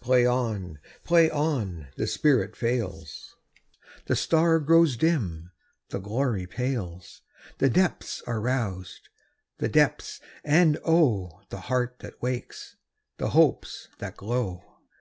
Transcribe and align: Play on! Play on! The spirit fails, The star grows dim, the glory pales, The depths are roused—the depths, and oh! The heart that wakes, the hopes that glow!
Play 0.00 0.24
on! 0.24 0.78
Play 1.02 1.28
on! 1.28 1.88
The 1.96 2.06
spirit 2.06 2.54
fails, 2.54 3.34
The 4.04 4.14
star 4.14 4.60
grows 4.60 4.96
dim, 4.96 5.50
the 5.88 5.98
glory 5.98 6.46
pales, 6.46 7.22
The 7.58 7.70
depths 7.70 8.22
are 8.24 8.40
roused—the 8.40 9.68
depths, 9.68 10.20
and 10.44 10.78
oh! 10.84 11.40
The 11.48 11.62
heart 11.62 11.96
that 12.02 12.22
wakes, 12.22 12.76
the 13.16 13.30
hopes 13.30 13.88
that 13.98 14.16
glow! 14.16 14.62